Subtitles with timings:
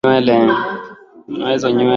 [1.33, 1.89] Nyoa hizo nywele